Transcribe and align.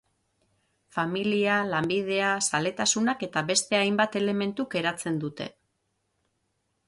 Familia, 0.95 1.57
lanbidea, 1.73 2.31
zaletasunak 2.47 3.21
eta 3.29 3.43
beste 3.51 3.79
hainbat 3.81 4.19
elementuk 4.23 4.75
eratzen 4.83 5.23
dute. 5.27 5.51